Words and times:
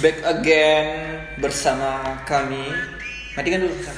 Back 0.00 0.24
again 0.24 1.20
bersama 1.44 2.24
kami. 2.24 2.72
Matikan 3.36 3.60
dulu 3.60 3.76
Sam. 3.84 3.92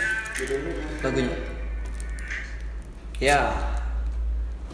lagunya. 0.98 1.38
Ya, 3.22 3.54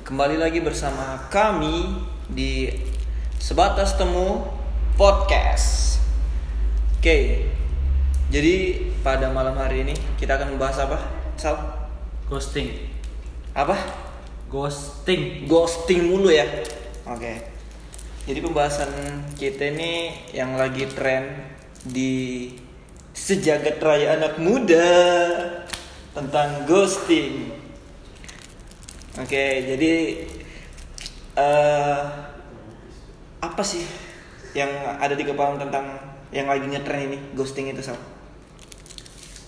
kembali 0.08 0.40
lagi 0.40 0.64
bersama 0.64 1.28
kami 1.28 2.00
di 2.32 2.72
sebatas 3.36 4.00
temu 4.00 4.48
podcast. 4.96 6.00
Oke, 6.96 7.44
jadi 8.32 8.88
pada 9.04 9.28
malam 9.28 9.52
hari 9.60 9.84
ini 9.84 9.92
kita 10.16 10.40
akan 10.40 10.56
membahas 10.56 10.80
apa? 10.88 11.12
Sal? 11.36 11.60
Ghosting. 12.32 12.72
Apa? 13.52 13.76
Ghosting. 14.48 15.44
Ghosting 15.44 16.08
mulu 16.08 16.32
ya. 16.32 16.48
Oke. 17.04 17.57
Jadi 18.28 18.44
pembahasan 18.44 18.92
kita 19.40 19.72
ini 19.72 20.12
yang 20.36 20.60
lagi 20.60 20.84
tren 20.92 21.48
di 21.80 22.52
sejagat 23.16 23.80
raya 23.80 24.20
anak 24.20 24.36
muda 24.36 24.84
tentang 26.12 26.68
ghosting. 26.68 27.48
Oke, 29.16 29.64
jadi 29.64 29.92
eh 31.40 32.00
apa 33.40 33.62
sih 33.64 33.88
yang 34.52 34.76
ada 35.00 35.16
di 35.16 35.24
kepala 35.24 35.56
tentang 35.56 35.96
yang 36.28 36.52
lagi 36.52 36.68
ngetren 36.68 37.08
ini 37.08 37.32
ghosting 37.32 37.72
itu 37.72 37.80
sama? 37.80 38.04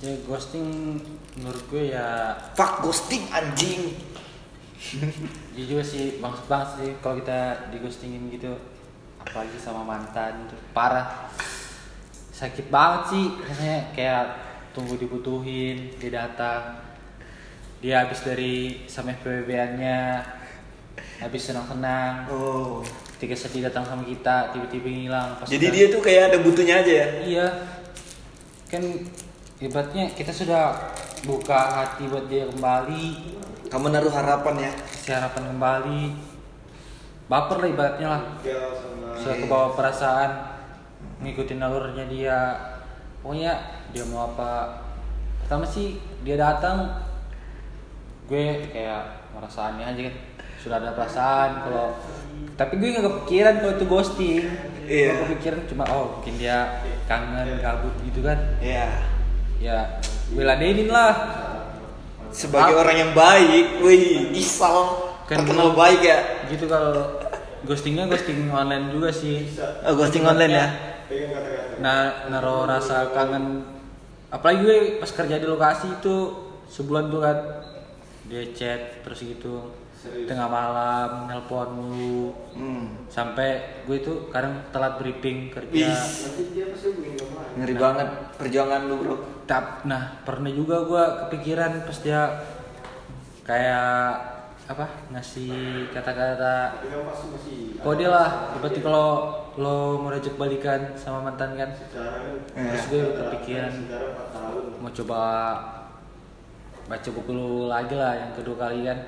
Ya 0.01 0.17
ghosting 0.25 0.97
menurut 1.37 1.69
gue 1.69 1.93
ya 1.93 2.33
Fuck 2.57 2.81
ghosting 2.81 3.29
anjing. 3.29 3.93
juga 5.71 5.85
sih 5.85 6.19
bangsat 6.19 6.47
banget 6.49 6.69
sih 6.81 6.91
kalau 7.05 7.21
kita 7.21 7.69
di 7.69 7.77
ghostingin 7.79 8.33
gitu 8.33 8.53
apalagi 9.21 9.57
sama 9.61 9.85
mantan 9.85 10.49
tuh 10.49 10.57
parah 10.73 11.29
sakit 12.33 12.73
banget 12.73 13.03
sih 13.13 13.25
rasanya 13.45 13.79
kayak 13.93 14.25
tunggu 14.73 14.97
dibutuhin 14.97 15.93
dia 16.01 16.11
datang 16.25 16.81
dia 17.85 18.05
habis 18.05 18.25
dari 18.25 18.85
sama 18.89 19.13
FPBN-nya 19.21 20.25
habis 21.21 21.53
senang-senang 21.53 22.29
Oh. 22.33 22.81
ketika 23.17 23.37
sedih 23.37 23.69
datang 23.69 23.85
sama 23.85 24.01
kita 24.05 24.53
tiba-tiba 24.57 24.89
ngilang 24.89 25.37
Pas 25.37 25.45
Jadi 25.45 25.67
dia 25.69 25.87
tuh 25.93 26.01
kayak 26.01 26.33
ada 26.33 26.39
butuhnya 26.41 26.81
aja 26.81 26.93
ya. 26.93 27.07
Iya. 27.21 27.47
Kan 28.73 28.83
ibaratnya 29.61 30.09
kita 30.17 30.33
sudah 30.33 30.73
buka 31.25 31.59
hati 31.85 32.09
buat 32.09 32.27
dia 32.31 32.49
kembali, 32.49 33.05
Kamu 33.71 33.87
naruh 33.93 34.11
harapan 34.11 34.67
ya. 34.67 34.73
kasih 34.75 35.15
harapan 35.21 35.43
kembali. 35.55 36.03
Baper 37.31 37.57
lah 37.63 37.69
ibaratnya 37.71 38.09
lah. 38.11 38.23
Sudah 39.15 39.37
kebawa 39.39 39.69
perasaan 39.79 40.31
ngikutin 41.23 41.63
alurnya 41.63 42.05
dia. 42.11 42.39
Pokoknya 43.23 43.55
dia 43.95 44.05
mau 44.11 44.35
apa. 44.35 44.83
Pertama 45.45 45.63
sih 45.63 46.03
dia 46.27 46.35
datang 46.35 46.99
gue 48.27 48.67
kayak 48.75 49.31
merasa 49.31 49.71
aneh 49.71 49.87
aja 49.87 50.01
kan. 50.11 50.15
Sudah 50.59 50.83
ada 50.83 50.91
perasaan 50.99 51.63
kalau 51.63 51.95
tapi 52.59 52.77
gue 52.77 52.91
nggak 52.91 53.07
kepikiran 53.07 53.55
kalau 53.63 53.73
itu 53.79 53.87
ghosting. 53.87 54.43
Iya. 54.91 55.15
Gue 55.15 55.39
kepikiran 55.39 55.61
cuma 55.71 55.85
oh 55.95 56.19
mungkin 56.19 56.35
dia 56.43 56.83
kangen 57.07 57.63
gabut 57.63 57.95
gitu 58.03 58.27
kan. 58.27 58.39
Iya. 58.59 58.91
ya 59.61 60.01
gue 60.31 60.45
ladenin 60.45 60.89
lah. 60.89 61.13
Sebagai 62.31 62.79
Ah. 62.79 62.81
orang 62.81 62.97
yang 62.97 63.13
baik, 63.13 63.83
wih, 63.83 64.31
Isal. 64.33 65.11
Kan 65.27 65.43
terkenal 65.43 65.75
dulu- 65.75 65.79
baik 65.79 66.01
ya. 66.03 66.19
gitu 66.47 66.67
kalau 66.67 67.19
ghostingnya 67.63 68.07
ghosting 68.07 68.51
online 68.51 68.91
juga 68.91 69.11
sih. 69.11 69.47
Oh, 69.83 69.95
ghosting 69.95 70.23
online 70.23 70.51
ya. 70.53 70.67
nah 71.79 72.27
naruh 72.27 72.67
rasa 72.67 73.11
kangen. 73.11 73.67
Apalagi 74.29 74.61
gue 74.61 74.79
pas 74.99 75.11
kerja 75.11 75.39
di 75.39 75.47
lokasi 75.47 75.99
itu 75.99 76.15
sebulan 76.67 77.11
tuh 77.11 77.21
kan. 77.21 77.39
Dia 78.27 78.47
chat 78.55 79.03
terus 79.03 79.23
gitu 79.23 79.75
tengah 80.01 80.49
malam 80.49 81.29
nelpon 81.29 81.69
mulu 81.77 82.33
Hmm. 82.57 83.05
sampai 83.05 83.85
gue 83.85 84.01
itu 84.01 84.33
kadang 84.33 84.57
telat 84.73 84.97
briefing 84.97 85.53
kerja. 85.53 85.93
Ngeri 87.57 87.75
banget 87.77 88.09
perjuangan 88.41 88.89
lu, 88.89 88.97
Bro. 89.01 89.17
Tap, 89.45 89.85
nah 89.85 90.21
pernah 90.25 90.49
juga 90.49 90.89
gue 90.89 91.05
kepikiran 91.27 91.85
pas 91.85 91.99
dia 92.01 92.21
kayak 93.45 94.41
apa 94.71 94.87
ngasih 95.13 95.89
kata-kata. 95.93 96.81
Kode 97.83 98.07
lah 98.09 98.57
berarti 98.57 98.81
kalau 98.81 99.37
lo 99.59 99.99
mau 100.01 100.09
rejek 100.15 100.39
balikan 100.41 100.95
sama 100.97 101.29
mantan 101.29 101.59
kan. 101.61 101.71
Terus 102.57 102.85
gue 102.89 103.03
kepikiran. 103.21 103.75
Mau 104.81 104.91
coba 104.95 105.21
baca 106.89 107.09
buku 107.15 107.31
lu 107.31 107.71
lagi 107.71 107.95
lah 107.95 108.19
yang 108.19 108.33
kedua 108.35 108.67
kali 108.67 108.83
kan 108.83 108.99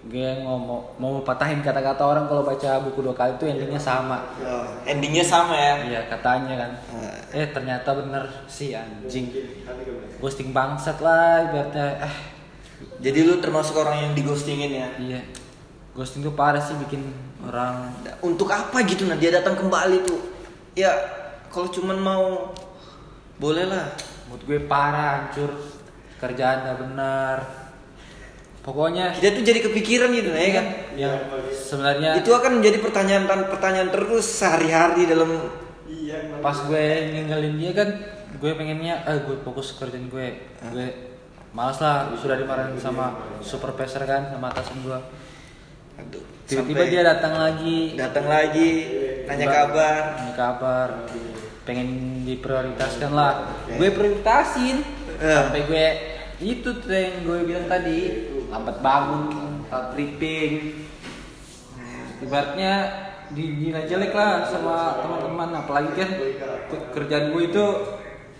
gue 0.00 0.30
ngomong 0.40 0.96
mau 0.96 1.20
patahin 1.20 1.60
kata-kata 1.60 2.00
orang 2.00 2.24
kalau 2.24 2.40
baca 2.40 2.80
buku 2.88 3.04
dua 3.04 3.12
kali 3.12 3.36
itu 3.36 3.44
endingnya 3.44 3.76
sama. 3.76 4.32
Oh, 4.40 4.64
endingnya 4.88 5.20
sama 5.20 5.52
ya. 5.52 5.74
iya 5.84 6.00
katanya 6.08 6.54
kan. 6.56 6.70
Nah, 6.96 7.16
Eh 7.36 7.46
ternyata 7.52 7.92
bener 7.92 8.24
sih 8.48 8.72
anjing. 8.72 9.28
Ghosting 10.16 10.56
bangsat 10.56 11.04
lah 11.04 11.44
ibaratnya 11.44 12.00
eh. 12.00 12.16
Jadi 13.04 13.28
lu 13.28 13.44
termasuk 13.44 13.76
orang 13.76 14.08
yang 14.08 14.12
digostingin 14.16 14.72
ya. 14.72 14.88
iya. 14.96 15.20
Ghosting 15.92 16.24
tuh 16.24 16.32
parah 16.32 16.64
sih 16.64 16.80
bikin 16.80 17.04
orang. 17.44 17.92
Untuk 18.24 18.48
apa 18.48 18.80
gitu 18.88 19.04
nah 19.04 19.20
dia 19.20 19.28
datang 19.36 19.52
kembali 19.52 20.08
tuh? 20.08 20.20
Ya, 20.80 20.96
kalau 21.52 21.68
cuman 21.68 22.00
mau 22.00 22.56
boleh 23.36 23.68
lah. 23.68 23.92
Mood 24.32 24.48
gue 24.48 24.64
parah 24.64 25.28
hancur. 25.28 25.52
Kerjaan 26.16 26.64
gak 26.64 26.78
benar 26.88 27.59
Pokoknya 28.60 29.16
Kita 29.16 29.40
tuh 29.40 29.44
jadi 29.44 29.60
kepikiran 29.64 30.12
gitu 30.12 30.30
ya 30.30 30.50
kan. 30.60 30.66
Yang 30.92 31.14
sebenarnya 31.56 32.10
Itu 32.20 32.30
akan 32.30 32.60
menjadi 32.60 32.78
pertanyaan 32.78 33.24
pertanyaan 33.48 33.88
terus 33.88 34.26
sehari-hari 34.28 35.08
dalam 35.08 35.30
pas 36.40 36.56
gue 36.66 36.84
ninggalin 37.14 37.54
dia 37.56 37.72
kan 37.72 37.88
Gue 38.40 38.52
pengennya 38.54 39.04
eh 39.04 39.20
gue 39.24 39.36
fokus 39.40 39.76
kerjaan 39.76 40.08
gue. 40.08 40.28
Gue 40.72 40.86
males 41.50 41.78
lah 41.82 42.14
sudah 42.14 42.38
dimarahin 42.38 42.78
sama 42.78 43.18
supervisor 43.42 44.06
kan 44.06 44.30
sama 44.30 44.54
atasan 44.54 44.86
gue 44.86 44.98
Aduh, 45.98 46.22
Tiba-tiba 46.46 46.84
dia 46.86 47.02
datang 47.04 47.34
lagi. 47.36 47.94
datang 47.94 48.26
lagi 48.26 48.68
nanya 49.26 49.46
kabar. 49.46 50.02
Nanya 50.16 50.34
kabar. 50.34 50.88
Pengen 51.62 51.88
diprioritaskan 52.24 53.10
lah. 53.12 53.46
Gue 53.68 53.88
prioritasin. 53.88 54.80
Sampai 55.20 55.68
gue 55.68 55.86
itu 56.40 56.68
tuh 56.80 56.88
yang 56.88 57.28
gue 57.28 57.38
bilang 57.44 57.68
tadi 57.68 57.98
lambat 58.48 58.80
bangun, 58.80 59.24
telat 59.68 59.92
briefing. 59.92 60.84
Ibaratnya 62.24 62.72
dihina 63.30 63.86
jelek 63.86 64.12
lah 64.16 64.48
sama 64.48 64.98
teman-teman 65.04 65.62
apalagi 65.62 65.92
kan 65.94 66.10
ke- 66.68 66.88
kerjaan 66.96 67.30
gue 67.30 67.42
itu 67.46 67.64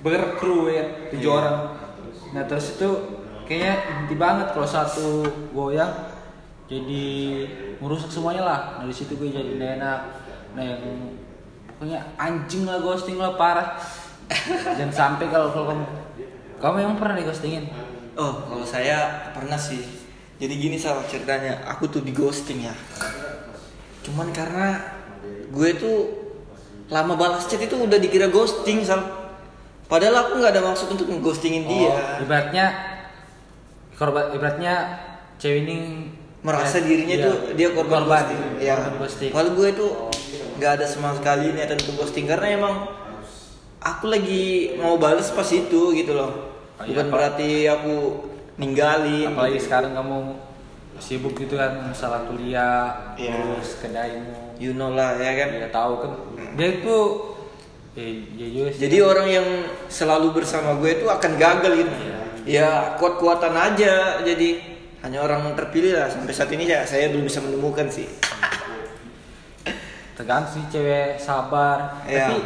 berkru 0.01 0.73
ya 0.73 1.13
tujuh 1.13 1.31
orang. 1.31 1.77
Nah 2.33 2.43
terus 2.49 2.77
itu 2.81 2.89
kayaknya 3.45 3.75
inti 4.05 4.17
banget 4.17 4.57
kalau 4.57 4.69
satu 4.69 5.23
goyang 5.53 5.93
jadi 6.67 7.07
merusak 7.83 8.09
semuanya 8.09 8.43
lah. 8.47 8.61
Nah, 8.79 8.89
dari 8.89 8.95
situ 8.97 9.15
gue 9.15 9.29
jadi 9.29 9.77
enak. 9.77 10.01
Nah 10.57 10.63
yang 10.65 10.83
pokoknya 11.77 12.01
anjing 12.17 12.65
lah 12.65 12.81
ghosting 12.81 13.21
lah 13.21 13.37
parah. 13.37 13.77
Dan 14.79 14.89
sampai 14.95 15.27
kalau 15.29 15.51
kalau 15.53 15.75
kamu 15.75 15.87
kamu 16.61 16.77
emang 16.85 16.99
pernah 17.01 17.17
di 17.19 17.25
ghostingin 17.25 17.65
Oh, 18.21 18.45
kalau 18.45 18.67
saya 18.69 19.33
pernah 19.33 19.57
sih. 19.57 19.81
Jadi 20.37 20.53
gini 20.61 20.77
salah 20.77 21.09
ceritanya, 21.09 21.65
aku 21.65 21.89
tuh 21.89 22.05
di 22.05 22.13
ghosting 22.13 22.69
ya. 22.69 22.77
Cuman 24.05 24.29
karena 24.29 24.77
gue 25.49 25.71
tuh 25.81 25.99
lama 26.93 27.17
balas 27.17 27.49
chat 27.49 27.65
itu 27.65 27.81
udah 27.81 27.97
dikira 27.97 28.29
ghosting 28.29 28.85
sal. 28.85 29.01
Padahal 29.89 30.29
aku 30.29 30.39
nggak 30.39 30.53
ada 30.53 30.63
maksud 30.69 30.93
untuk 30.93 31.09
ngeghostingin 31.09 31.65
dia. 31.65 31.91
Oh, 31.91 32.23
ibaratnya 32.23 32.65
korban 33.97 34.37
ibaratnya 34.37 34.75
cewek 35.41 35.67
ini 35.67 35.77
Merasa 36.41 36.81
ya, 36.81 36.89
dirinya 36.89 37.17
iya, 37.21 37.27
tuh 37.29 37.37
dia 37.53 37.69
korban, 37.77 38.09
ghosting. 38.09 38.41
Ya. 38.63 38.75
korban 38.81 38.95
ghosting. 39.01 39.31
Kalau 39.33 39.51
gue 39.57 39.69
tuh 39.77 39.91
nggak 40.61 40.73
ada 40.81 40.87
sama 40.89 41.13
sekali 41.17 41.53
niatan 41.53 41.77
untuk 41.85 42.05
ghosting 42.05 42.25
karena 42.25 42.55
emang 42.57 42.75
aku 43.81 44.09
lagi 44.09 44.77
mau 44.81 44.97
balas 44.97 45.29
pas 45.33 45.49
itu 45.53 45.81
gitu 45.97 46.13
loh. 46.17 46.60
Oh, 46.81 46.89
Bukan 46.89 47.07
iya, 47.07 47.13
berarti 47.13 47.51
aku 47.67 47.95
ninggalin. 48.57 49.31
apalagi 49.31 49.61
sekarang 49.61 49.93
kamu 49.93 50.33
sibuk 50.97 51.33
gitu 51.35 51.55
kan 51.55 51.81
masalah 51.87 52.25
kuliah 52.25 53.13
Iya. 53.15 53.37
terus 53.37 53.77
kedaimu 53.79 54.57
You 54.57 54.73
know 54.73 54.93
lah 54.93 55.17
ya 55.17 55.33
kan. 55.35 55.49
dia 55.51 55.69
tahu 55.69 55.93
kan 55.99 56.11
dia 56.53 56.69
itu 56.75 56.97
eh 57.93 58.13
dia 58.33 58.49
juga 58.51 58.69
sih. 58.71 58.81
Jadi 58.85 58.97
orang 59.01 59.29
yang 59.29 59.47
selalu 59.89 60.37
bersama 60.37 60.77
gue 60.77 60.91
itu 60.95 61.07
akan 61.07 61.33
gagal 61.37 61.73
gitu. 61.79 61.93
Ya 62.45 62.97
kuat-kuatan 62.97 63.53
aja. 63.53 64.21
Jadi 64.21 64.61
hanya 65.01 65.21
orang 65.21 65.53
terpilih 65.55 65.97
lah 65.97 66.09
sampai 66.09 66.29
saat 66.31 66.49
ini 66.51 66.65
ya 66.67 66.85
saya 66.85 67.09
belum 67.09 67.25
bisa 67.25 67.41
menemukan 67.41 67.89
sih. 67.89 68.09
tergantung 70.13 70.53
sih 70.53 70.65
cewek 70.71 71.17
sabar 71.17 72.05
Iya. 72.05 72.29
tapi 72.29 72.37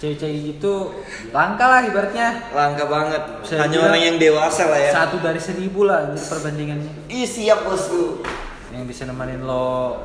cewek-cewek 0.00 0.34
gitu 0.50 0.96
langka 1.28 1.62
lah 1.62 1.80
ibaratnya 1.82 2.48
Langka 2.50 2.84
banget. 2.86 3.22
Saya 3.42 3.68
Hanya 3.68 3.78
orang 3.84 4.00
yang 4.00 4.16
dewasa 4.16 4.64
lah 4.64 4.80
ya. 4.80 4.90
satu 4.90 5.20
dari 5.20 5.36
seribu 5.38 5.84
lah 5.84 6.08
jadi 6.08 6.24
perbandingannya 6.26 6.92
Ih 7.06 7.22
siap 7.22 7.62
bosku. 7.62 8.24
yang 8.70 8.84
bisa 8.84 9.04
nemenin 9.04 9.42
lo 9.42 10.00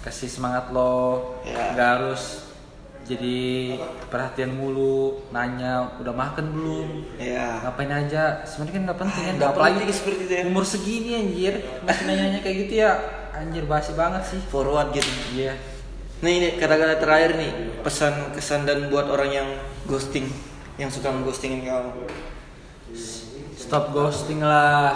kasih 0.00 0.28
semangat 0.28 0.70
lo 0.70 1.34
Ya. 1.42 1.72
nggak 1.72 1.88
harus 1.98 2.46
jadi 3.02 3.76
perhatian 4.06 4.48
mulu 4.50 5.20
nanya 5.28 5.92
udah 5.98 6.14
makan 6.14 6.46
belum 6.50 6.88
Ya. 7.16 7.58
ngapain 7.60 7.90
aja 7.90 8.40
sebenarnya 8.44 8.72
kan 8.72 8.82
nggak 8.86 8.98
penting 8.98 9.22
kan 9.24 9.34
Nggak 9.34 9.50
apalagi 9.50 9.74
penting 9.78 9.92
seperti 9.92 10.20
itu 10.22 10.32
ya. 10.32 10.42
umur 10.46 10.64
segini 10.64 11.10
anjir 11.12 11.54
masih 11.82 12.02
nanya-nanya 12.04 12.40
kayak 12.40 12.56
gitu 12.64 12.74
ya 12.78 12.90
anjir 13.34 13.64
basi 13.64 13.92
banget 13.92 14.22
sih 14.26 14.40
Forward 14.46 14.88
gitu. 14.90 15.10
iya 15.34 15.52
Nah 16.24 16.32
ini 16.32 16.56
kata-kata 16.56 16.96
terakhir 16.96 17.36
nih 17.36 17.52
pesan 17.84 18.32
kesan 18.32 18.64
dan 18.64 18.88
buat 18.88 19.12
orang 19.12 19.28
yang 19.28 19.48
ghosting, 19.84 20.24
yang 20.80 20.88
suka 20.88 21.12
ghostingin 21.20 21.68
kamu. 21.68 22.08
stop 23.52 23.92
ghosting 23.92 24.40
lah 24.40 24.92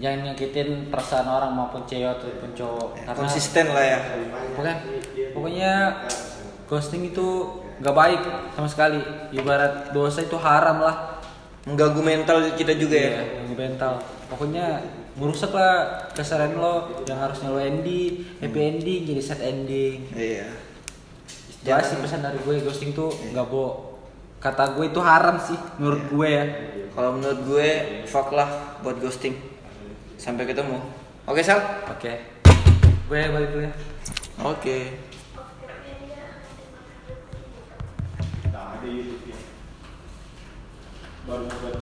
jangan 0.00 0.32
nyakitin 0.32 0.88
perasaan 0.90 1.28
orang 1.28 1.52
maupun 1.52 1.84
cewek 1.84 2.08
ataupun 2.08 2.50
cowok 2.56 2.88
karena 3.04 3.20
Konsisten 3.20 3.66
lah 3.70 3.84
ya. 3.84 3.98
pokoknya 4.54 4.74
pokoknya 5.36 5.72
ghosting 6.70 7.02
itu 7.10 7.26
nggak 7.82 7.96
baik 7.96 8.22
sama 8.54 8.68
sekali 8.70 9.00
ibarat 9.34 9.92
dosa 9.92 10.24
itu 10.24 10.38
haram 10.40 10.78
lah 10.80 10.96
Mengganggu 11.68 12.00
mental 12.00 12.56
kita 12.56 12.72
juga 12.72 12.96
ya. 12.96 13.20
Iya, 13.20 13.44
yang 13.44 13.52
mental 13.52 14.00
pokoknya 14.32 14.80
merusak 15.14 15.50
lah 15.50 16.06
keseharian 16.12 16.54
lo 16.54 17.02
yang 17.02 17.18
harusnya 17.18 17.48
lo 17.48 17.58
ending 17.58 18.22
happy 18.38 18.60
ending 18.60 19.00
jadi 19.04 19.20
sad 19.20 19.40
ending 19.40 20.06
Iya. 20.12 20.46
jelas 21.60 21.86
sih 21.86 21.98
pesan 21.98 22.20
dari 22.20 22.38
gue 22.38 22.60
ghosting 22.60 22.90
tuh 22.90 23.10
nggak 23.30 23.46
bo 23.46 23.98
kata 24.38 24.72
gue 24.72 24.88
itu 24.88 25.00
haram 25.00 25.36
sih 25.36 25.58
menurut 25.76 26.02
gue 26.06 26.28
ya 26.28 26.44
Kalau 26.90 27.14
menurut 27.14 27.40
gue 27.46 27.68
fuck 28.02 28.34
lah 28.34 28.50
buat 28.82 28.98
ghosting. 28.98 29.38
Sampai 30.16 30.42
ketemu. 30.42 30.74
Oke 31.22 31.38
Sal? 31.40 31.62
oke 31.86 32.12
gue 33.06 33.20
balik 33.26 33.50
dulu 33.50 33.62
ya 33.62 33.72
Oke. 34.42 34.78
Nah, 38.46 38.74
ada 38.74 38.86
YouTube 38.86 39.28
ya. 39.28 39.38
Baru 41.24 41.44
buat 41.46 41.76